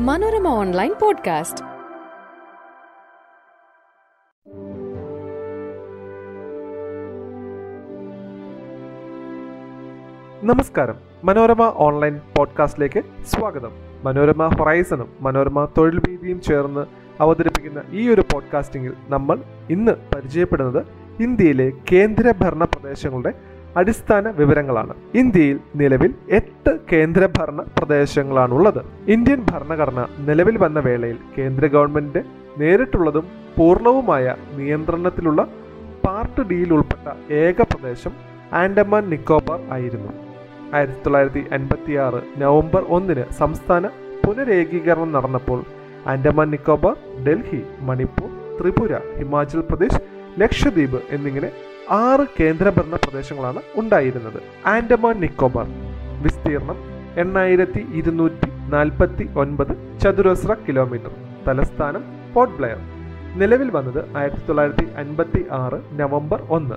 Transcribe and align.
Manorama 0.00 0.48
online 0.48 0.94
podcast. 1.02 1.64
നമസ്കാരം. 10.44 10.94
Manorama 11.24 11.72
online 11.76 12.20
പോഡ്കാസ്റ്റിലേക്ക് 12.38 13.02
സ്വാഗതം. 13.24 13.70
മനോരമ 14.04 14.46
ഹൊറൈസണും 14.46 15.12
മനോരമ 15.20 15.68
തൊഴിൽ 15.78 15.98
ഭീതിയും 15.98 16.40
ചേർന്ന് 16.40 16.86
അവതരിപ്പിക്കുന്ന 17.20 17.82
ഈ 17.90 18.08
ഒരു 18.08 18.20
പോഡ്കാസ്റ്റിംഗിൽ 18.20 18.94
നമ്മൾ 19.08 19.38
ഇന്ന് 19.70 19.92
പരിചയപ്പെടുന്നത് 20.14 20.86
ഇന്ത്യയിലെ 21.22 21.72
കേന്ദ്രഭരണ 21.92 22.64
പ്രദേശങ്ങളുടെ 22.64 23.32
അടിസ്ഥാന 23.76 24.28
വിവരങ്ങളാണ്. 24.40 24.94
ഇന്ത്യയിൽ 25.14 25.58
നിലവിൽ 25.80 26.14
എട്ട് 26.38 26.72
കേന്ദ്രഭരണ 26.92 27.60
പ്രദേശങ്ങളാണുള്ളത്. 27.78 28.80
ഇന്ത്യൻ 29.14 29.40
ഭരണഘടന 29.50 30.00
നിലവിൽ 30.28 30.58
വന്ന 30.64 30.80
വേളയിൽ 30.80 31.18
കേന്ദ്ര 31.38 31.66
ഗവൺമെന്റ് 31.66 32.22
നേരിട്ടുള്ളതും 32.60 33.26
പൂർണവുമായ 33.56 34.34
നിയന്ത്രണത്തിലുള്ള 34.58 35.42
പാർട്ട് 36.04 36.42
ഡിയിൽ 36.42 36.70
ഉൾപ്പെട്ട 36.72 37.06
ഏക 37.42 37.62
പ്രദേശം 37.62 38.12
ആൻഡമാൻ 38.62 39.04
നിക്കോബാർ 39.10 39.60
ആയിരുന്നു. 39.76 40.12
ആയിരത്തി 40.74 41.02
തൊള്ളായിരത്തി 41.04 41.42
അൻപത്തി 41.52 41.94
ആറ് 42.04 42.20
നവംബർ 42.42 42.82
ഒന്നിന് 42.96 43.24
സംസ്ഥാന 43.40 43.86
പുനരേകീകരണം 44.24 45.12
നടന്നപ്പോൾ 45.12 45.60
ആൻഡമാൻ 46.12 46.48
നിക്കോബാർ 46.50 46.96
ഡൽഹി 47.26 47.60
മണിപ്പൂർ 47.88 48.30
ത്രിപുര 48.58 48.94
ഹിമാചൽ 49.18 49.60
പ്രദേശ് 49.60 50.00
ലക്ഷദ്വീപ് 50.42 51.00
എന്നിങ്ങനെ 51.10 51.50
ആറ് 51.90 52.26
കേന്ദ്രഭരണ 52.40 52.96
പ്രദേശങ്ങളാണ് 52.96 53.62
ഉണ്ടായിരുന്നത്. 53.76 54.42
ആൻഡമാൻ 54.66 55.20
നിക്കോബാർ 55.20 55.66
വിസ്തീർണം 56.22 56.76
എണ്ണായിരത്തി 57.16 57.86
ഇരുന്നൂറ്റി 57.94 58.48
നാൽപ്പത്തി 58.68 59.30
ഒൻപത് 59.36 60.00
ചതുരശ്ര 60.00 60.54
കിലോമീറ്റർ 60.68 61.10
തലസ്ഥാനം 61.48 62.04
പോർട്ട് 62.34 62.54
ബ്ലെയർ. 62.54 62.76
നിലവിൽ 63.36 63.70
വന്നത് 63.70 64.16
ആയിരത്തി 64.16 64.42
തൊള്ളായിരത്തി 64.48 64.84
അൻപത്തി 64.96 65.44
ആറ് 65.50 66.00
നവംബർ 66.00 66.42
ഒന്ന്. 66.48 66.74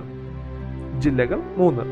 ജില്ലകൾ 1.00 1.42
മൂന്ന്. 1.56 1.82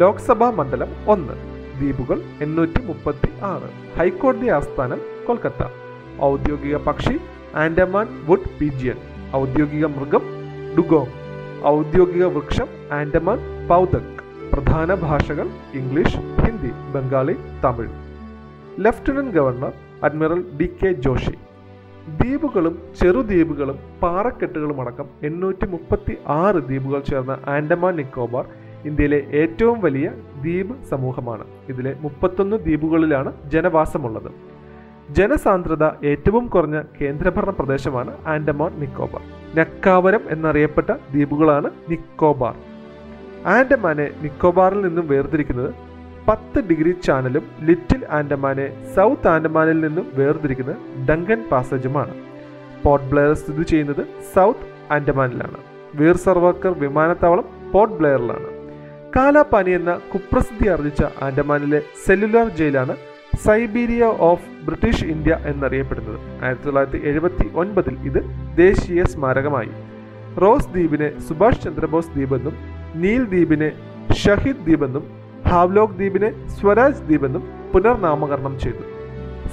ലോക്സഭാ 0.00 0.50
മണ്ഡലം 0.50 0.88
ഒന്ന്. 1.06 1.32
ദ്വീപുകൾ 1.78 2.22
എണ്ണൂറ്റി 2.40 2.82
മുപ്പത്തി 2.84 3.32
ആറ് 3.42 3.98
ഹൈക്കോടതി 3.98 4.48
ആസ്ഥാനം 4.48 5.00
കൊൽക്കത്ത. 5.26 5.64
ഔദ്യോഗിക 6.22 6.76
പക്ഷി 6.76 7.18
ആൻഡമാൻ 7.54 8.06
വുഡ് 8.24 8.58
പിജിയൻ. 8.60 8.96
ഔദ്യോഗിക 9.34 9.86
മൃഗം 9.86 10.22
ഡുഗോങ്. 10.76 11.23
ഔദ്യോഗിക 11.66 12.24
വൃക്ഷം 12.24 12.68
ആൻഡമാൻ 12.92 13.38
പൗതക്. 13.68 14.10
പ്രധാന 14.52 14.94
ഭാഷകൾ 14.94 15.46
English 15.74 16.18
Hindi 16.42 16.70
Bengali 16.94 17.36
Tamil. 17.64 17.94
Lieutenant 18.84 19.34
governor 19.36 19.72
admiral 20.02 20.40
D 20.58 20.66
K 20.82 20.92
Joshi. 20.92 21.34
ദ്വീപുകളും 22.18 22.74
ചെറുദ്വീപുകളും 23.00 23.78
പാറക്കെട്ടുകളും 24.02 24.80
അടക്കം 24.80 25.06
എണ്ണൂറ്റി 25.22 25.66
മുപ്പത്തി 25.66 26.16
ആറ് 26.26 26.54
ദ്വീപുകൾ 26.54 27.00
ചേർന്ന 27.10 27.38
ആൻഡമാൻ 27.56 27.94
നിക്കോബാർ 27.96 28.46
ഇന്ത്യയിലെ 28.88 29.20
ഏറ്റവും 29.42 29.80
വലിയ 29.80 30.06
ദ്വീപ് 30.42 30.74
സമൂഹമാണ്. 30.90 31.44
ഇതിലെ 31.68 31.96
മുപ്പത്തൊന്ന് 32.00 32.56
ദ്വീപുകളിലാണ് 32.56 33.32
ജനവാസമുള്ളത്. 33.54 34.30
ജനസാന്ദ്രത 35.10 35.84
ഏറ്റവും 36.04 36.46
കുറഞ്ഞ 36.46 36.82
കേന്ദ്രഭരണ 37.00 37.50
പ്രദേശമാണ് 37.50 38.16
ആൻഡമാൻ 38.26 38.80
നിക്കോബാർ. 38.80 39.22
നക്കാവരം 39.58 40.20
എന്നറിയപ്പെട്ട 40.30 40.90
ദ്വീപുകളാണ് 40.90 41.70
നിക്കോബാർ. 41.88 42.54
ആൻഡമാനെ 43.46 44.10
നിക്കോബാറിൽ 44.22 44.80
നിന്നും 44.86 45.08
വേർതിരിക്കുന്നത് 45.08 45.74
പത്ത് 46.28 46.68
ഡിഗ്രി 46.68 46.90
ചാനലും 46.90 47.42
ലിറ്റിൽ 47.62 48.06
ആൻഡമാനെ 48.10 48.94
സൗത്ത് 48.94 49.28
ആൻഡമാനിൽ 49.28 49.80
നിന്നും 49.80 50.06
വേർതിരിക്കുന്നത് 50.14 50.76
ഡങ്കൻ 51.08 51.44
പാസേജുമാണ്. 51.50 52.14
പോർട്ട് 52.84 53.10
ബ്ലെയർ 53.10 53.34
സ്ഥിതി 53.34 53.62
ചെയ്യുന്നത് 53.62 54.06
സൗത്ത് 54.34 54.92
ആൻഡമാനിലാണ്. 54.92 55.56
വീർ 55.94 56.16
സർവാക്കർ 56.16 56.78
വിമാനത്താവളം 56.78 57.44
പോർട്ട് 57.72 57.94
ബ്ലെയറിലാണ്. 57.94 58.48
കാലാപാനി 59.16 59.70
എന്ന 59.70 60.00
കുപ്രസിദ്ധി 60.14 60.68
ആർജിച്ച 60.68 61.04
ആൻഡമാനിലെ 61.22 61.82
സെല്ലുലാർ 62.06 62.48
ജയിലാണ് 62.48 62.96
സൈബീരിയ 63.44 64.04
ഓഫ് 64.04 64.53
ബ്രിട്ടീഷ് 64.66 65.04
ഇന്ത്യ 65.04 65.38
എന്നറിയപ്പെടുന്നത്. 65.46 66.18
ആയിരത്തി 66.44 66.64
തൊള്ളായിരത്തി 66.64 67.00
എഴുപത്തി 67.08 67.50
ഒൻപതിൽ 67.54 67.94
ഇത് 68.08 68.20
ദേശീയ 68.56 69.04
സ്മാരകമായി. 69.04 69.72
റോസ് 70.42 70.68
ദ്വീപിനെ 70.68 71.18
സുഭാഷ് 71.18 71.62
ചന്ദ്രബോസ് 71.62 72.08
ദ്വീപെന്നും 72.08 72.54
നീൽ 72.94 73.24
ദ്വീപിനെ 73.24 73.72
ഷഹീദ് 74.12 74.64
ദ്വീപെന്നും 74.66 75.04
ഹാവ്ലോക് 75.48 75.90
ദ്വീപിനെ 75.90 76.48
സ്വരാജ് 76.48 77.02
ദ്വീപെന്നും 77.02 77.44
പുനർനാമകരണം 77.72 78.60
ചെയ്തു. 78.60 78.84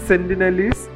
സെന്റിനലീസ് 0.07 0.87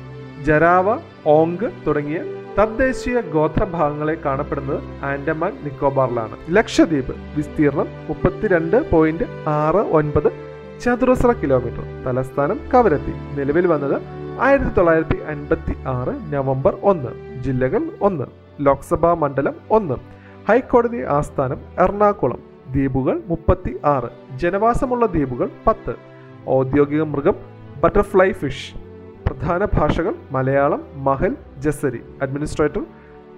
ജരാവ 0.43 0.97
ഓങ്ക് 1.25 1.71
തുടങ്ങിയ 1.87 2.19
തദ്ദേശീയ 2.59 3.21
ഗോത്രഭാഗങ്ങളെ 3.21 4.15
കാണപ്പെടുന്നത് 4.25 4.83
ആൻഡമാൻ 5.03 5.53
നിക്കോബാറിലാണ്. 5.63 6.35
ലക്ഷദ്വീപ് 6.49 7.13
വിസ്തീർണം 7.35 7.87
മുപ്പത്തിരണ്ട് 8.07 8.91
പോയിന്റ് 8.91 9.23
ആറ് 9.47 9.81
ഒൻപത് 9.99 10.29
ചതുരശ്ര 10.81 11.31
കിലോമീറ്റർ 11.31 11.83
തലസ്ഥാനം 12.05 12.57
കവരത്തി. 12.73 13.13
നിലവിൽ 13.37 13.65
വന്നത് 13.67 13.97
ആയിരത്തി 14.41 14.71
തൊള്ളായിരത്തി 14.77 15.17
അൻപത്തി 15.31 15.73
ആറ് 15.87 16.13
നവംബർ 16.33 16.73
ഒന്ന് 16.83 17.11
ജില്ലകൾ 17.41 17.83
ഒന്ന് 18.01 18.25
ലോക്സഭാ 18.59 19.11
മണ്ഡലം 19.13 19.55
ഒന്ന് 19.69 19.97
ഹൈക്കോടതി 20.49 21.01
ആസ്ഥാനം 21.09 21.59
എറണാകുളം 21.79 22.41
ദ്വീപുകൾ 22.69 23.15
മുപ്പത്തി 23.27 23.71
ആറ് 23.85 24.09
ജനവാസമുള്ള 24.35 25.05
ദ്വീപുകൾ 25.05 25.47
പത്ത് 25.67 25.93
ഔദ്യോഗിക 26.51 27.03
മൃഗം 27.03 27.37
ബട്ടർഫ്ലൈ 27.83 28.29
ഫിഷ് 28.31 28.67
പ്രധാന 29.27 29.63
ഭാഷകൾ 29.73 30.13
Malayalam 30.31 30.81
Mahl 30.97 31.33
Jeseri 31.57 32.01
administrator 32.21 32.83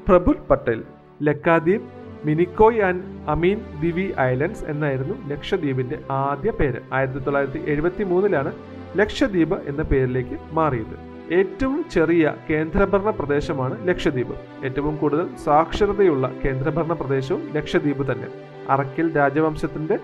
Praful 0.08 0.38
Patel 0.50 0.80
Laccadive 1.22 1.88
Minicoy 2.26 2.82
and 2.82 3.30
Amindivi 3.82 4.14
islands 4.20 4.66
എന്നായിരുന്നു 4.66 5.30
ലക്ഷദ്വീപിന്റെ 5.30 6.00
ആദ്യ 6.12 6.52
പേര്. 6.52 6.82
ആയിരത്തി 6.94 7.20
തൊള്ളായിരത്തി 7.20 7.60
എഴുപത്തി 7.66 8.04
മൂന്നിലാണ് 8.04 8.54
ലക്ഷദ്വീപ് 8.96 9.54
എന്ന 9.54 9.82
പേരിലേക്ക് 9.82 10.38
മാറിയത്. 10.52 11.08
ഏറ്റവും 11.34 11.86
ചെറിയ 11.92 12.36
കേന്ദ്രഭരണ 12.50 13.10
പ്രദേശമാണ് 13.10 13.88
ലക്ഷദ്വീപ്. 13.88 14.66
ഏറ്റവും 14.66 14.98
കൂടുതൽ 14.98 15.30
സാക്ഷരതയുള്ള 15.46 16.32
കേന്ദ്രഭരണ 16.46 16.94
പ്രദേശവും 16.94 17.50
ലക്ഷദ്വീപ് 17.56 18.12
തന്നെ. 18.12 18.28
അറക്കിൽ 18.70 19.18
രാജവംശത്തിന്റെ 19.18 20.00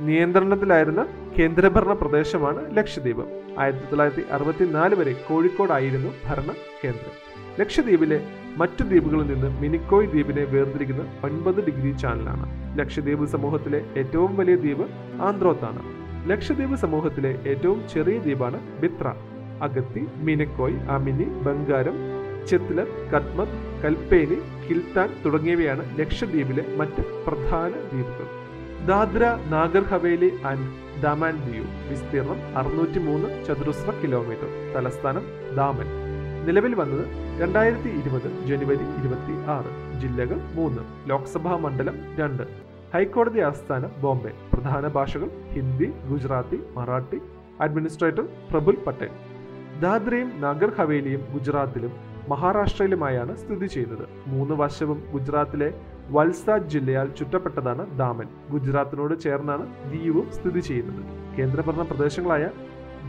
നിയന്ത്രണത്തിലായിരുന്ന 0.00 1.06
കേന്ദ്രഭരണ 1.38 1.92
പ്രദേശമാണ് 1.92 2.76
ലക്ഷദ്വീപ്. 2.76 3.24
ആയിരത്തി 3.58 3.84
തൊള്ളായിരത്തി 3.84 4.22
അറുപത്തിനാല് 4.30 4.94
വരെ 4.94 5.12
കോഴിക്കോടായിരുന്നു 5.12 6.12
ഭരണ 6.26 6.52
കേന്ദ്രം 6.84 7.12
ലക്ഷദ്വീപിലെ 7.60 8.26
മറ്റു 8.56 8.82
ദ്വീപുകളിൽ 8.82 9.26
നിന്ന് 9.26 9.60
മിനിക്കോയ് 9.60 10.06
ദ്വീപിനെ 10.06 10.44
വേർതിരിക്കുന്ന 10.44 11.04
ഒൻപത് 11.24 11.66
ഡിഗ്രി 11.66 11.92
ചാനലാണ്. 11.92 12.78
ലക്ഷദ്വീപ് 12.78 13.24
സമൂഹത്തിലെ 13.26 13.84
ഏറ്റവും 13.96 14.36
വലിയ 14.36 14.54
ദ്വീപ് 14.54 14.86
ആന്ത്രോത്താണ്. 15.22 15.82
ലക്ഷദ്വീപ് 16.30 16.74
സമൂഹത്തിലെ 16.74 17.38
ഏറ്റവും 17.46 17.88
ചെറിയ 17.94 18.18
ദ്വീപാണ് 18.18 18.80
ബിത്ര. 18.80 19.14
അഗത്തി 19.62 20.06
മിനക്കോയ് 20.16 20.74
അമിനി 20.74 21.24
ബംഗാരം 21.24 21.94
ചെത്ലർ 22.48 22.86
കത്മത് 23.14 23.82
കൽപ്പേനി 23.84 24.38
കിൽത്താൻ 24.68 25.10
തുടങ്ങിയവയാണ് 25.24 25.98
ലക്ഷദ്വീപിലെ 25.98 26.64
മറ്റ് 26.76 27.02
പ്രധാന 27.26 27.68
ദ്വീപുകൾ. 27.68 28.26
ദാദ്ര 28.86 29.38
നാഗർ 29.50 29.82
ഹവേലി 29.82 30.30
ആൻഡ് 30.46 31.02
ദാമാൻ 31.02 31.36
ദ്വീപ് 31.36 31.90
വിസ്തീർണം 31.90 32.56
അറുന്നൂറ്റി 32.56 32.98
മൂന്ന് 32.98 33.44
ചതുരശ്ര 33.44 33.90
കിലോമീറ്റർ. 33.90 34.74
തലസ്ഥാനം 34.74 35.22
ദാമൻ. 35.56 36.03
നിലവിൽ 36.46 36.74
വന്നത് 36.74 37.04
രണ്ടായിരത്തി 37.42 37.88
ഇരുപത് 37.88 38.46
ജനുവരി 38.46 38.84
ഇരുപത്തി 39.00 39.34
ആറ് 39.46 40.00
ജില്ലകൾ 40.00 40.38
മൂന്ന്. 40.54 41.10
ലോക്സഭാ 41.10 41.56
മണ്ഡലം 41.56 42.16
രണ്ട്. 42.16 42.42
ഹൈക്കോടതി 42.94 43.40
ആസ്ഥാനം 43.40 43.90
ബോംബെ. 44.02 44.32
പ്രധാന 44.52 44.88
ഭാഷകൾ 44.88 45.30
ഹിന്ദി 45.52 45.92
ഗുജറാത്തി 46.10 46.58
മറാഠി 46.76 47.18
അഡ്മിനിസ്ട്രേറ്റർ 47.60 48.24
പ്രഫുൽ 48.50 48.76
പട്ടേൽ. 48.86 49.08
ദാദ്രയും 49.80 50.40
നാഗർ 50.40 50.72
ഹവേലിയും 50.78 51.22
ഗുജറാത്തിലും 51.32 51.92
മഹാരാഷ്ട്രയിലുമായാണ് 52.28 53.36
സ്ഥിതി 53.36 53.66
ചെയ്യുന്നത്. 53.66 54.08
മൂന്ന് 54.26 54.54
വർഷവും 54.54 55.04
ഗുജറാത്തിലെ 55.12 55.74
വൽസാദ് 56.10 56.68
ജില്ലയാൽ 56.68 57.08
ചുറ്റപ്പെട്ടതാണ് 57.18 57.98
ദാമൻ. 57.98 58.28
ഗുജറാത്തിനോട് 58.50 59.20
ചേർന്നാണ് 59.20 59.66
ദീവും 59.92 60.30
സ്ഥിതി 60.32 60.60
ചെയ്യുന്നത്. 60.60 61.02
കേന്ദ്രഭരണ 61.38 61.82
പ്രദേശങ്ങളായ 61.82 62.48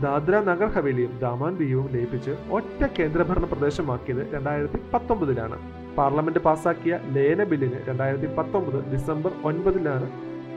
ദാദ്ര 0.02 0.40
നഗർ 0.40 0.66
ഹവേലിയും 0.66 1.18
ദാമാൻ 1.18 1.56
ദ്വീപും 1.56 1.86
ലയിപ്പിച്ച് 1.92 2.32
ഒറ്റ 2.50 2.80
കേന്ദ്രഭരണ 2.98 3.44
പ്രദേശമാക്കിയത് 3.44 4.34
രണ്ടായിരത്തി 4.34 4.78
പത്തൊമ്പതിലാണ് 4.94 5.56
പാർലമെന്റ് 5.98 6.38
പാസാക്കിയ 6.38 6.98
ലയന 7.12 7.44
ബില്ലിന് 7.44 7.78
രണ്ടായിരത്തി 7.88 8.26
പത്തൊമ്പത് 8.26 8.78
ഡിസംബർ 8.92 9.32
ഒൻപതിലാണ് 9.44 10.08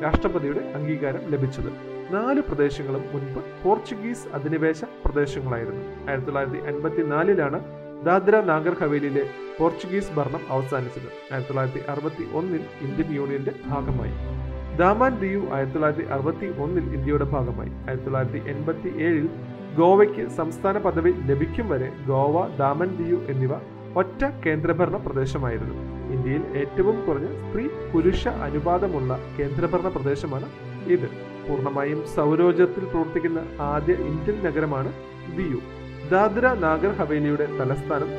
രാഷ്ട്രപതിയുടെ 0.03 0.59
അംഗീകാരം 0.75 1.23
ലഭിച്ചത്. 1.29 1.69
നാല് 2.11 2.41
പ്രദേശങ്ങളും 2.41 3.03
മുൻപ് 3.13 3.39
പോർച്ചുഗീസ് 3.63 4.27
അധിനിവേശ 4.33 4.83
പ്രദേശങ്ങളായിരുന്നു. 5.05 5.83
ആയിരത്തി 6.09 6.27
തൊള്ളായിരത്തി 6.27 6.61
അൻപത്തിനാലിലാണ് 6.71 7.59
ദാദ്ര 8.05 8.41
നാഗർ 8.41 8.75
ഹവേലിയിലെ 8.81 9.23
പോർച്ചുഗീസ് 9.59 10.13
ഭരണം 10.17 10.41
അവസാനിച്ചത്. 10.49 11.09
ആയിരത്തി 11.31 11.49
തൊള്ളായിരത്തി 11.49 11.91
അറുപത്തി 11.91 12.25
ഒന്നിൽ 12.33 12.63
ഇന്ത്യൻ 12.81 13.15
യൂണിയന്റെ 13.15 13.53
ഭാഗമായി. 13.67 14.15
ദാമാൻ 14.79 15.19
ദിയു 15.19 15.39
ആയിരത്തി 15.53 15.73
തൊള്ളായിരത്തി 15.73 16.05
അറുപത്തി 16.15 16.47
ഒന്നിൽ 16.63 16.85
ഇന്ത്യയുടെ 16.95 17.23
ഭാഗമായി. 17.23 17.69
ആയിരത്തി 17.69 18.03
തൊള്ളായിരത്തി 18.03 18.39
എൺപത്തി 18.51 18.89
ഏഴിൽ 19.07 19.29
ഗോവയ്ക്ക് 19.77 20.29
സംസ്ഥാന 20.29 20.77
പദവി 20.77 21.11
ലഭിക്കും 21.25 21.69
വരെ 21.69 21.89
ഗോവ 22.07 22.47
ദാമൻ 22.57 22.89
ദിയു 22.99 23.17
എന്നിവ 23.31 23.51
ഒറ്റ 23.95 24.21
കേന്ദ്രഭരണ 24.45 24.97
പ്രദേശമായിരുന്നു. 24.97 25.75
ഇന്ത്യയിൽ 26.13 26.43
ഏറ്റവും 26.61 27.05
കുറഞ്ഞ 27.05 27.27
സ്ത്രീ 27.41 27.65
പുരുഷ 27.93 28.27
അനുപാതമുള്ള 28.27 29.19
കേന്ദ്രഭരണ 29.39 29.87
പ്രദേശമാണ് 29.87 30.47
ഇത്. 30.87 31.09
പൂർണമായും 31.47 32.05
സൗരോർജത്തിൽ 32.15 32.85
പ്രവർത്തിക്കുന്ന 32.85 33.43
ആദ്യ 33.73 33.93
ഇന്ത്യൻ 33.93 34.39
നഗരമാണ് 34.43 34.93
ദിയു. 35.37 35.61
ദാദ്ര 36.11 36.53
നാഗർ 36.65 36.93
ഹവേലിയുടെ 36.93 37.45
തലസ്ഥാനം 37.59 38.11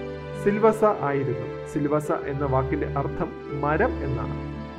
സിൽവസ 0.44 0.84
ആയിരുന്നു. 0.84 1.48
സിൽവസ 1.72 2.12
എന്ന 2.26 2.44
വാക്കിന്റെ 2.44 2.86
അർത്ഥം 2.86 3.32
മരം 3.60 3.92
എന്നാണ്. 4.04 4.36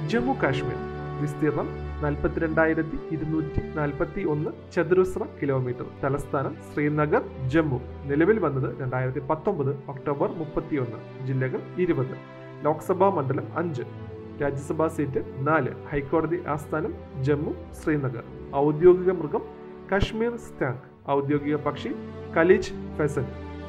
ജമ്മു 0.09 0.35
കാശ്മീർ. 0.43 0.90
വിസ്തീർണം 1.21 1.67
നാൽപ്പത്തിരണ്ടായിരത്തി 2.03 2.97
ഇരുന്നൂറ്റി 3.11 3.61
നാൽപ്പത്തി 3.75 4.21
ഒന്ന് 4.23 4.51
ചതുരശ്ര 4.71 5.25
കിലോമീറ്റർ. 5.41 5.85
തലസ്ഥാനം 6.03 6.55
ശ്രീനഗർ 6.73 7.23
ജമ്മു. 7.47 7.79
നിലവിൽ 8.05 8.39
വന്നത് 8.39 8.81
രണ്ടായിരത്തി 8.81 9.19
പത്തൊമ്പത് 9.19 9.83
ഒക്ടോബർ 9.87 10.29
മുപ്പത്തിയൊന്ന് 10.31 11.27
ജില്ലകൾ 11.27 11.61
ഇരുപത്. 11.77 12.15
ലോക്സഭാ 12.65 13.09
മണ്ഡലം 13.09 13.47
അഞ്ച് 13.57 13.81
രാജ്യസഭാ 14.41 14.87
സീറ്റ് 14.87 15.21
നാല് 15.47 15.71
ഹൈക്കോടതി 15.91 16.43
ആസ്ഥാനം 16.47 16.93
ജമ്മു 17.23 17.53
ശ്രീനഗർ. 17.83 18.23
ഔദ്യോഗിക 18.55 19.11
മൃഗം 19.11 19.41
കശ്മീർ 19.95 20.35
സ്റ്റാങ്ക്. 20.37 21.11
ഔദ്യോഗിക 21.11 21.55
പക്ഷി 21.55 21.89
കലിജ് 22.37 22.71
ഫെസൻ. 22.97 23.25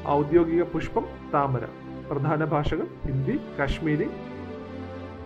ഔദ്യോഗിക 0.07 0.63
പുഷ്പം 0.63 1.05
താമര. 1.33 1.65
പ്രധാന 2.11 2.43
ഭാഷകൾ 2.45 2.87
Hindi 3.05 3.39
Kashmiri 3.59 4.07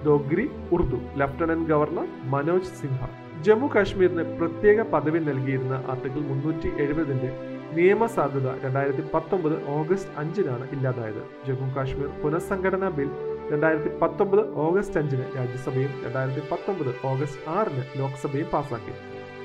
Dogri 0.05 0.49
Urdu. 0.71 0.99
Lieutenant 1.15 1.69
governor 1.69 2.07
Manoj 2.23 2.73
Sinha. 2.79 3.07
Jammu 3.41 3.67
കാശ്മീരിന് 3.75 4.23
പ്രത്യേക 4.39 4.81
പദവി 4.81 5.19
നൽകിയിരുന്ന 5.19 5.83
ആർട്ടിക്കിൾ 5.91 6.19
മുന്നൂറ്റി 6.19 6.69
എഴുപതിന്റെ 6.83 7.29
നിയമസാധുത 7.73 8.47
രണ്ടായിരത്തി 8.65 9.03
പത്തൊമ്പത് 9.13 9.67
ഓഗസ്റ്റ് 9.67 10.11
അഞ്ചിനാണ് 10.17 10.67
ഇല്ലാതായത്. 10.71 11.23
ജമ്മു 11.47 11.75
കാശ്മീർ 11.75 12.09
പുനഃസംഘടനാ 12.23 12.89
ബിൽ 12.89 13.09
രണ്ടായിരത്തി 13.51 13.91
പത്തൊമ്പത് 14.01 14.53
ഓഗസ്റ്റ് 14.55 14.99
അഞ്ചിന് 14.99 15.25
രാജ്യസഭയും 15.37 15.91
രണ്ടായിരത്തി 16.05 16.41
പത്തൊമ്പത് 16.51 16.95
ഓഗസ്റ്റ് 17.05 17.49
ആറിന് 17.49 17.83
ലോക്സഭയും 17.99 18.47
പാസാക്കി. 18.53 18.93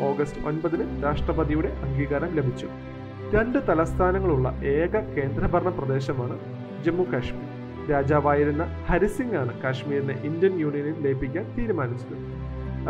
ഓഗസ്റ്റ് 0.05 0.47
ഒൻപതിന് 0.47 1.05
രാഷ്ട്രപതിയുടെ 1.05 1.69
അംഗീകാരം 1.69 2.35
ലഭിച്ചു. 2.35 2.67
രണ്ട് 3.35 3.59
തലസ്ഥാനങ്ങളുള്ള 3.69 4.49
ഏക 4.65 4.95
കേന്ദ്രഭരണ 5.01 5.69
പ്രദേശമാണ് 5.69 6.39
ജമ്മു 6.85 7.03
കാശ്മീർ. 7.03 7.52
രാജാവായിരുന്ന 7.91 8.85
ഹരിസിംഗ് 8.89 9.37
ആണ് 9.37 9.63
കാശ്മീരിനെ 9.63 10.15
ഇന്ത്യൻ 10.25 10.61
യൂണിയനിൽ 10.61 11.03
ലയിപ്പിക്കാൻ 11.03 11.55
തീരുമാനിച്ചത്. 11.59 12.17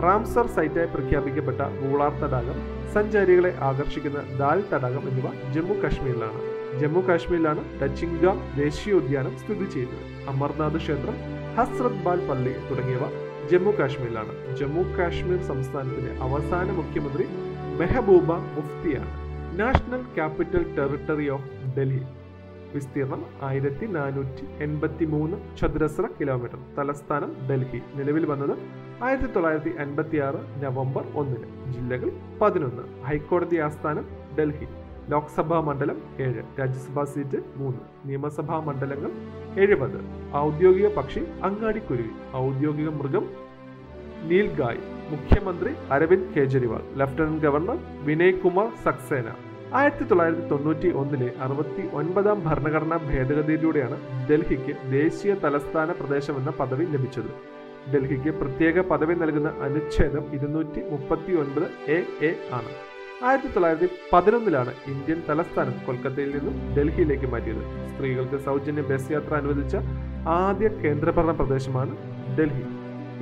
റാംസർ 0.02 0.46
സൈറ്റായി 0.46 0.86
പ്രഖ്യാപിക്കപ്പെട്ട 0.86 1.60
മൂളാർ 1.60 2.12
തടാകം 2.12 2.58
സഞ്ചാരികളെ 2.92 3.56
ആകർഷിക്കുന്ന 3.60 4.38
ദാൽ 4.38 4.64
തടാകം 4.72 5.08
എന്നിവ 5.08 5.52
ജമ്മു 5.52 5.74
കാശ്മീരിലാണ്. 5.82 6.40
ജമ്മു 6.80 7.00
കാശ്മീരിലാണ് 7.08 7.64
ടച്ചിംഗാം 7.80 8.40
ദേശീയോദ്യാനം 8.56 9.38
സ്ഥിതി 9.38 9.64
ചെയ്യുന്നത്. 9.64 10.28
അമർനാഥ് 10.28 10.76
ക്ഷേത്രം 10.76 11.16
ഹസ്രത് 11.56 12.02
ബാൽ 12.04 12.28
പള്ളി 12.28 12.52
തുടങ്ങിയവ 12.70 13.04
ജമ്മു 13.50 13.72
കാശ്മീരിലാണ്. 13.80 14.56
ജമ്മു 14.56 14.82
കാശ്മീർ 14.98 15.42
സംസ്ഥാനത്തിന്റെ 15.42 16.12
അവസാന 16.22 16.70
മുഖ്യമന്ത്രി 16.70 17.24
Mehbooba 17.80 18.32
മുഫ്തിയാണ്. 18.32 19.10
National 19.58 20.02
capital 20.14 20.76
territory 20.76 21.28
of 21.28 21.48
Delhi 21.78 22.02
വിസ്തീർണം 22.74 23.24
ആയിരത്തി 23.42 23.86
നാനൂറ്റി 23.86 24.62
എൺപത്തി 24.62 25.04
മൂന്ന് 25.04 25.56
ചതുരശ്ര 25.56 26.08
കിലോമീറ്റർ. 26.20 26.58
തലസ്ഥാനം 26.78 27.36
ഡൽഹി. 27.50 27.82
നിലവിൽ 27.94 28.26
വന്നത് 28.26 28.58
ആയിരത്തി 29.02 29.32
തൊള്ളായിരത്തി 29.32 29.70
അൻപത്തി 29.78 30.18
ആറ് 30.18 30.64
നവംബർ 30.64 31.04
ഒന്നിന്. 31.14 31.72
ജില്ലകൾ 31.72 32.10
പതിനൊന്ന്. 32.40 33.02
ഹൈക്കോടതി 33.04 33.56
ആസ്ഥാനം 33.56 34.06
ഡൽഹി. 34.38 34.66
ലോക്സഭാ 35.08 35.60
മണ്ഡലം 35.60 36.02
ഏഴ്. 36.20 36.42
രാജ്യസഭാ 36.60 37.04
സീറ്റ് 37.04 37.42
മൂന്ന്. 37.56 37.78
നിയമസഭാ 38.04 38.60
മണ്ഡലങ്ങൾ 38.60 39.10
എഴുപത്. 39.60 40.00
ഔദ്യോഗിക 40.34 40.88
പക്ഷി 40.88 41.20
അങ്ങാടിക്കുരുവി. 41.42 42.36
ഔദ്യോഗിക 42.36 42.88
മൃഗം 42.88 43.30
നീൽഗായ്. 44.24 44.78
മുഖ്യമന്ത്രി 45.10 45.74
Arvind 45.90 46.34
Kejriwal. 46.34 46.82
Lieutenant 46.96 47.42
governor 47.42 47.78
Vinay 48.04 48.32
Kumar 48.32 48.72
Saxena. 48.84 49.51
ആയിരത്തി 49.78 50.04
തൊള്ളായിരത്തി 50.08 50.46
തൊണ്ണൂറ്റി 50.50 50.88
ഒന്നിലെ 51.00 51.28
അറുപത്തി 51.44 51.82
ഒൻപതാം 51.98 52.38
ഭരണഘടനാ 52.46 52.96
ഭേദഗതിയിലൂടെയാണ് 53.08 53.96
ഡൽഹിക്ക് 54.28 54.72
ദേശീയ 54.94 55.32
തലസ്ഥാന 55.44 55.90
പ്രദേശമെന്ന 56.00 56.50
പദവി 56.58 56.84
ലഭിച്ചത്. 56.94 57.30
ഡൽഹിക്ക് 57.92 58.30
പ്രത്യേക 58.40 58.80
പദവി 58.90 59.14
നൽകുന്ന 59.22 59.50
അനുച്ഛേദം 59.66 60.24
ഇരുന്നൂറ്റി 60.36 60.80
മുപ്പത്തി 60.90 61.32
ഒൻപത് 61.42 61.66
എ 61.96 61.98
എ 62.28 62.30
ആണ്. 62.58 62.72
ആയിരത്തി 63.28 63.50
തൊള്ളായിരത്തി 63.54 63.88
പതിനൊന്നിലാണ് 64.12 64.74
ഇന്ത്യൻ 64.92 65.18
തലസ്ഥാനം 65.28 65.78
കൊൽക്കത്തയിൽ 65.86 66.30
നിന്നും 66.36 66.54
ഡൽഹിയിലേക്ക് 66.76 67.30
മാറ്റിയത്. 67.34 67.62
സ്ത്രീകൾക്ക് 67.92 68.38
സൗജന്യ 68.48 68.84
ബസ് 68.90 69.10
യാത്ര 69.14 69.32
അനുവദിച്ച 69.40 69.74
ആദ്യ 70.38 70.68
കേന്ദ്രഭരണ 70.82 71.34
പ്രദേശമാണ് 71.40 71.94
ഡൽഹി. 72.38 72.66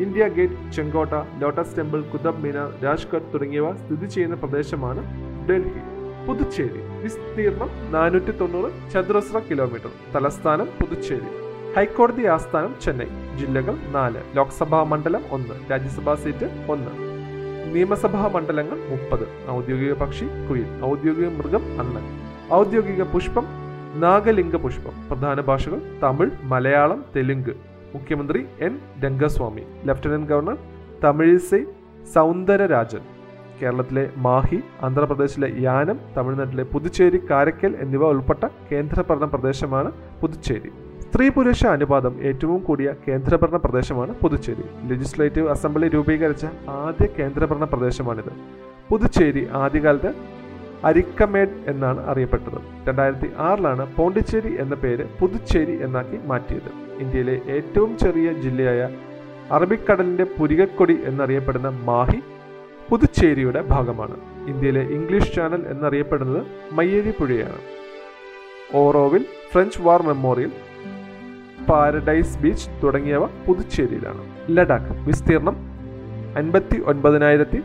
ഇന്ത്യ 0.07 0.27
ഗേറ്റ് 0.39 0.59
ചെങ്കോട്ട 0.79 1.15
ലോട്ടസ് 1.45 1.77
ടെമ്പിൾ 1.79 2.03
കുതബ് 2.13 2.43
മീനാർ 2.45 2.69
രാജ്ഘട്ട് 2.85 3.31
തുടങ്ങിയവ 3.35 3.71
സ്ഥിതി 3.85 4.09
ചെയ്യുന്ന 4.17 4.37
പ്രദേശമാണ് 4.45 5.03
ഡൽഹി. 5.49 5.83
പുതുച്ചേരി. 6.29 7.03
വിസ്തീർണം 7.03 7.93
നാനൂറ്റി 7.93 8.31
തൊണ്ണൂറ് 8.31 8.93
ചതുരശ്ര 8.93 9.39
കിലോമീറ്റർ. 9.39 9.91
തലസ്ഥാനം 10.15 10.65
പുതുച്ചേരി. 10.65 11.41
ഹൈക്കോടതി 11.77 12.27
ആസ്ഥാനം 12.27 12.75
ചെന്നൈ. 12.83 13.37
ജില്ലകൾ 13.39 13.77
നാല്. 13.93 14.37
ലോക്സഭാ 14.37 14.83
മണ്ഡലം 14.83 15.23
ഒന്ന്. 15.31 15.71
രാജ്യസഭാ 15.71 16.15
സീറ്റ് 16.15 16.67
ഒന്ന്. 16.69 17.11
നിയമസഭാ 17.75 18.31
മണ്ഡലങ്ങൾ 18.35 18.79
മുപ്പത്. 18.91 19.51
ഔദ്യോഗിക 19.51 19.93
പക്ഷി 19.93 20.25
കുയിൽ. 20.25 20.85
ഔദ്യോഗിക 20.85 21.29
മൃഗം 21.29 21.81
അണ്ണൻ. 21.81 22.21
ഔദ്യോഗിക 22.53 23.03
പുഷ്പം 23.03 23.47
നാഗലിംഗ 23.97 24.57
പുഷ്പം. 24.57 25.09
പ്രധാന 25.09 25.41
ഭാഷകൾ 25.41 26.01
തമിഴ് 26.03 26.31
മലയാളം 26.43 27.05
തെലുങ്ക്. 27.17 27.51
മുഖ്യമന്ത്രി 27.95 28.47
N. 28.61 28.79
Rangaswamy. 29.05 29.63
Lieutenant 29.85 30.27
governor 30.27 30.59
Tamilisai 31.05 31.65
Soundararajan. 32.15 33.20
കേരളത്തിലെ 33.63 34.05
മാഹി 34.17 34.59
ആന്ധ്രാപ്രദേശിലെ 34.83 35.49
യാനം 35.61 35.99
തമിഴ്നാട്ടിലെ 36.17 36.65
പുതുച്ചേരി 36.73 37.21
കാരക്കൽ 37.31 37.75
എന്നിവ 37.81 38.05
ഉൾപ്പെട്ട 38.05 38.45
കേന്ദ്രഭരണ 38.73 39.25
പ്രദേശമാണ് 39.25 39.93
പുതുച്ചേരി. 40.21 40.71
സ്ത്രീ 41.05 41.29
പുരുഷ 41.29 41.67
അനുപാതം 41.67 42.15
ഏറ്റവും 42.23 42.61
കൂടിയ 42.65 42.89
കേന്ദ്രഭരണ 43.09 43.57
പ്രദേശമാണ് 43.57 44.13
പുതുച്ചേരി. 44.15 44.65
ലെജിസ്ലേറ്റീവ് 44.91 45.49
അസംബ്ലി 45.49 45.89
രൂപീകരിച്ച 45.89 46.47
ആദ്യ 46.69 47.07
കേന്ദ്രഭരണ 47.19 47.65
പ്രദേശമാണിത്. 47.65 48.33
പുതുച്ചേരി 48.91 49.49
ആദ്യകാലത്ത് 49.63 50.13
അരിക്കമേഡ് 50.85 51.57
എന്നാണ് 51.67 52.01
അറിയപ്പെട്ടത്. 52.11 52.59
രണ്ടായിരത്തി 52.89 53.29
ആറിലാണ് 53.39 53.85
പോണ്ടിച്ചേരി 53.97 54.53
എന്ന 54.61 54.75
പേര് 54.75 55.07
പുതുച്ചേരി 55.21 55.75
എന്നാക്കി 55.83 56.21
മാറ്റിയത്. 56.27 56.71
ഇന്ത്യയിലെ 57.01 57.41
ഏറ്റവും 57.57 57.99
ചെറിയ 57.99 58.33
ജില്ലയായ 58.45 58.83
അറബിക്കടലിന്റെ 59.53 60.27
പുരികക്കൊടി 60.39 60.97
എന്നറിയപ്പെടുന്ന 61.05 61.69
മാഹി 61.89 62.21
പുതുച്ചേരിയുടെ 62.91 63.61
ഭാഗമാണ്. 63.63 64.17
ഇന്ത്യയിലെ 64.47 64.81
ഇംഗ്ലീഷ് 64.81 65.35
ചാനൽ 65.35 65.67
എന്നറിയപ്പെടുന്നത് 65.67 66.47
മയ്യഴി 66.73 67.11
പുഴയാണ്. 67.11 67.61
Auroville 68.75 69.25
French 69.53 69.83
war 69.83 70.03
memorial 70.03 70.53
paradise 71.71 72.39
beach 72.39 72.71
തുടങ്ങിയവ 72.83 73.27
പുതുച്ചേരിയിലാണ്. 73.27 74.25
ലഡാക്ക് 74.51 75.07
വിസ്തീർണം 75.07 75.57
അൻപത്തി 76.37 76.83
ഒൻപതിനായിരത്തി 76.87 77.63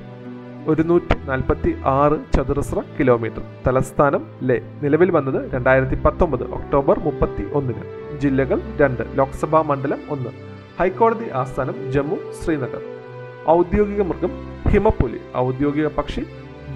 ഒരുന്നൂറ്റി 0.67 1.15
നാൽപ്പത്തി 1.25 1.77
ആറ് 1.85 2.17
ചതുരശ്ര 2.33 2.81
കിലോമീറ്റർ. 2.99 3.41
തലസ്ഥാനം 3.67 4.27
ലേ 4.43 4.61
നിലവിൽ 4.83 5.11
വന്നത് 5.11 5.51
രണ്ടായിരത്തി 5.53 5.95
പത്തൊമ്പത് 5.95 6.43
ഒക്ടോബർ 6.43 6.99
മുപ്പത്തി 6.99 7.43
ഒന്നിന് 7.53 8.17
ജില്ലകൾ 8.19 8.61
രണ്ട് 8.77 9.03
ലോക്സഭാ 9.15 9.61
മണ്ഡലം 9.61 9.99
ഒന്ന്. 10.09 10.29
ഹൈക്കോടതി 10.79 11.29
ആസ്ഥാനം 11.33 11.91
ജമ്മു 11.91 12.17
ശ്രീനഗർ. 12.41 12.81
ഔദ്യോഗിക 13.49 14.01
മൃഗം 14.01 14.54
ഹിമപ്പുലി 14.75 15.19
ഔദ്യോഗിക 15.37 15.87
പക്ഷി 15.97 16.21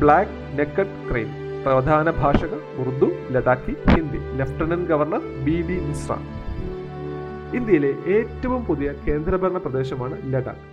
ബ്ലാക്ക് 0.01 0.36
നെക്കഡ് 0.58 0.94
ക്രെയിൻ 1.08 1.29
പ്രധാന 1.63 2.10
ഭാഷകൾ 2.20 2.60
Urdu 2.82 3.08
Ladakhi 3.36 3.74
Hindi 3.89 4.20
lieutenant 4.39 4.88
governor 4.91 5.24
B 5.46 5.56
D 5.70 5.77
Mishra. 5.88 6.15
ഇന്ത്യയിലെ 7.58 7.91
ഏറ്റവും 8.18 8.62
പുതിയ 8.70 8.91
കേന്ദ്രഭരണ 9.08 9.58
പ്രദേശമാണ് 9.65 10.15
ലഡാക്ക്. 10.34 10.63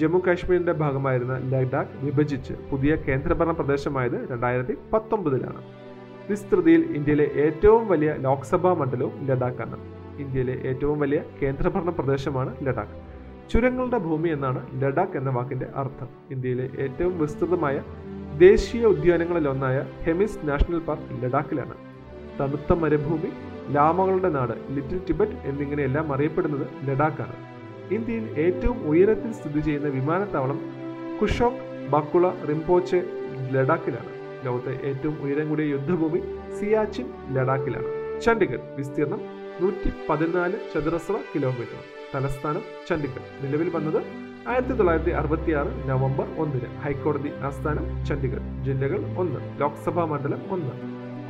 ജമ്മു 0.00 0.20
കാശ്മീരിന്റെ 0.26 0.74
ഭാഗമായിരുന്ന 0.82 1.38
ലഡാക്ക് 1.54 2.04
വിഭജിച്ച് 2.04 2.56
പുതിയ 2.72 2.94
കേന്ദ്രഭരണ 3.08 3.54
പ്രദേശമായത് 3.60 4.18
രണ്ടായിരത്തി 4.32 4.76
പത്തൊമ്പതിലാണ് 4.92 5.62
വിസ്തൃതിയിൽ 6.30 6.84
ഇന്ത്യയിലെ 7.00 7.28
ഏറ്റവും 7.46 7.88
വലിയ 7.94 8.12
ലോക്സഭാ 8.28 8.72
മണ്ഡലവും 8.82 9.26
ലഡാക്കാണ്. 9.30 9.78
ഇന്ത്യയിലെ 10.24 10.56
ഏറ്റവും 10.72 10.98
വലിയ 11.04 11.22
കേന്ദ്രഭരണ 11.42 11.90
പ്രദേശമാണ് 12.00 12.52
ലഡാക്ക്. 12.68 13.13
ചുരങ്ങളുടെ 13.50 13.98
ഭൂമി 13.98 14.28
എന്നാണ് 14.28 14.82
ലഡാക്ക് 14.82 15.16
എന്ന 15.16 15.30
വാക്കിന്റെ 15.30 15.66
അർത്ഥം. 15.74 16.08
ഇന്ത്യയിലെ 16.30 16.70
ഏറ്റവും 16.78 17.18
വിസ്തൃതമായ 17.18 17.82
ദേശീയ 18.38 18.84
ഉദ്യാനങ്ങളിലൊന്നായ 18.84 19.86
ഹെമിസ് 20.02 20.38
നാഷണൽ 20.44 20.78
പാർക്ക് 20.78 21.24
ലഡാക്കിലാണ്. 21.24 21.74
തണുത്ത 22.40 22.72
മരുഭൂമി 22.72 23.30
ലാമകളുടെ 23.72 24.28
നാട് 24.28 24.52
ലിറ്റിൽ 24.70 25.00
ടിബറ്റ് 25.08 25.32
എന്നിങ്ങനെയെല്ലാം 25.32 26.12
അറിയപ്പെടുന്നത് 26.12 26.66
ലഡാക്കാണ്. 26.88 27.36
ഇന്ത്യയിൽ 27.94 28.38
ഏറ്റവും 28.38 28.88
ഉയരത്തിൽ 28.88 29.32
സ്ഥിതി 29.32 29.60
ചെയ്യുന്ന 29.60 29.88
വിമാനത്താവളം 29.88 30.60
കുഷോക് 31.20 31.88
ബക്കുള 31.90 32.30
റിംപോച്ചെ 32.48 33.04
ലഡാക്കിലാണ്. 33.50 34.12
ലോകത്തെ 34.46 34.86
ഏറ്റവും 34.88 35.22
ഉയരം 35.22 35.48
കൂടിയ 35.48 35.64
യുദ്ധഭൂമി 35.64 36.20
സിയാച്ചിൻ 36.58 37.06
ലഡാക്കിലാണ്. 37.34 38.20
ചണ്ഡിഗഡ് 38.20 38.74
വിസ്തീർണം 38.76 39.20
നൂറ്റി 39.60 39.90
പതിനാല് 40.08 40.52
ചതുരശ്ര 40.74 41.16
കിലോമീറ്റർ. 41.34 41.93
തലസ്ഥാനം 42.14 42.62
ചണ്ഡിഗഡ്. 42.88 43.28
നിലവിൽ 43.42 43.68
വന്നത് 43.76 44.00
ആയിരത്തി 44.48 44.72
തൊള്ളായിരത്തി 44.72 45.10
അറുപത്തി 45.10 45.52
ആറ് 45.52 45.88
നവംബർ 45.90 46.26
ഒന്നിന് 46.38 46.68
ഹൈക്കോടതി 46.80 47.30
ആസ്ഥാനം 47.42 48.04
ചണ്ഡിഗഡ് 48.06 48.64
ജില്ലകൾ 48.64 49.00
ഒന്ന് 49.18 49.60
ലോക്സഭാ 49.60 50.04
മണ്ഡലം 50.04 50.42
ഒന്ന്. 50.50 50.72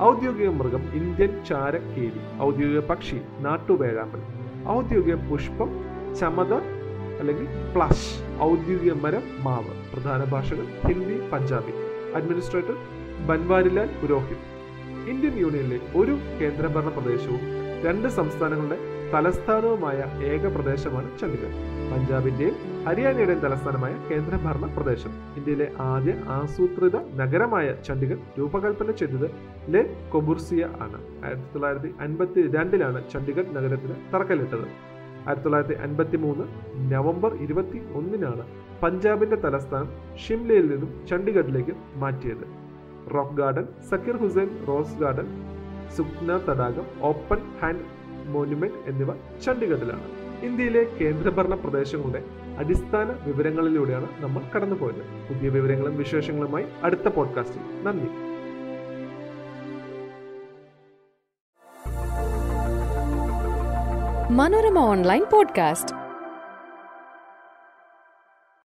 ഔദ്യോഗിക 0.02 0.48
മൃഗം 0.48 0.84
ഇന്ത്യൻ 0.94 1.44
ചാരക്കേരി 1.44 2.42
ഔദ്യോഗിക 2.42 2.78
പക്ഷി 2.78 3.20
നാട്ടുവേഴാമ്പൽ 3.40 4.22
ഔദ്യോഗിക 4.68 5.14
പുഷ്പം 5.14 5.70
ചമത 6.14 6.54
അല്ലെങ്കിൽ 7.20 7.46
പ്ലഷ് 7.74 8.42
ഔദ്യോഗിക 8.42 8.92
മരം 8.92 9.22
മാവ്. 9.44 9.74
പ്രധാന 9.92 10.24
ഭാഷകൾ 10.24 10.64
ഹിന്ദി 10.88 11.28
പഞ്ചാബി. 11.32 11.74
അഡ്മിനിസ്ട്രേറ്റർ 12.14 12.74
ബൻവാരിലാൽ 13.26 13.90
പുരോഹിത്. 14.02 14.44
ഇന്ത്യൻ 15.10 15.38
യൂണിയനിലെ 15.38 15.78
ഒരു 15.98 16.18
കേന്ദ്രഭരണ 16.40 16.88
പ്രദേശവും 16.88 17.40
രണ്ട് 17.86 18.08
സംസ്ഥാനങ്ങളുടെ 18.08 18.93
തലസ്ഥാനവുമായ 19.14 19.98
ഏക 20.30 20.44
പ്രദേശമാണ് 20.54 21.08
ചണ്ഡിഗഡ്. 21.20 21.56
പഞ്ചാബിന്റെയും 21.90 22.54
ഹരിയാനയുടെയും 22.86 23.40
തലസ്ഥാനമായ 23.44 23.94
കേന്ദ്രഭരണ 24.08 24.66
പ്രദേശം. 24.76 25.12
ഇന്ത്യയിലെ 25.38 25.68
ആദ്യ 25.90 26.12
ആസൂത്രിത 26.38 26.96
നഗരമായ 27.20 27.68
ചണ്ഡിഗഡ് 27.86 28.24
രൂപകൽപ്പന 28.38 28.90
ചെയ്തത് 29.00 29.28
ലെ 29.74 29.82
കൊബുർസിയ 30.12 30.64
ആണ്. 30.86 30.98
ആയിരത്തി 31.24 31.48
തൊള്ളായിരത്തി 31.54 31.90
അൻപത്തി 32.06 32.42
രണ്ടിലാണ് 32.56 33.00
ചണ്ഡിഗഡ് 33.12 33.56
നഗരത്തിന് 33.56 33.96
തറക്കല്ലിട്ടത്. 34.14 34.66
ആയിരത്തി 35.26 35.46
തൊള്ളായിരത്തി 35.46 35.78
അൻപത്തി 35.86 36.16
മൂന്ന് 36.16 36.44
നവംബർ 36.94 37.32
ഇരുപത്തി 37.46 37.78
ഒന്നിനാണ് 38.00 38.44
പഞ്ചാബിന്റെ 38.82 39.36
തലസ്ഥാനം 39.36 39.90
ഷിംലയിൽ 40.22 40.66
നിന്നും 40.72 40.92
ചണ്ഡിഗഡിലേക്ക് 41.10 41.74
മാറ്റിയത്. 41.96 42.46
Rock 43.14 43.36
garden 43.40 43.66
Zakir 43.90 44.16
Hussain 44.16 44.50
rose 44.68 44.98
garden 45.02 45.28
Sukhna 45.96 46.36
തടാകം 46.48 46.86
ഓപ്പൺ 47.02 47.40
ഹാൻഡ് 47.60 47.86
മോണ്യുമെന്റ് 48.32 48.74
എന്നിവ 48.86 49.12
ചണ്ഡിഗഡിലാണ്. 49.40 50.04
ഇന്ത്യയിലെ 50.42 50.82
കേന്ദ്രഭരണ 50.82 51.54
പ്രദേശങ്ങളുടെ 51.54 52.24
അടിസ്ഥാന 52.58 53.16
വിവരങ്ങളിലൂടെയാണ് 53.26 54.08
നമ്മൾ 54.18 54.42
കടന്നുപോയത്. 54.56 55.28
പുതിയ 55.28 55.48
വിവരങ്ങളും 55.48 55.96
വിശേഷങ്ങളുമായി 55.96 56.66
അടുത്ത 56.82 57.08
പോഡ്കാസ്റ്റിൽ. 57.08 57.84
നന്ദി. 57.84 58.34
Manorama 64.32 64.78
online 64.78 65.24
podcast. 65.32 66.03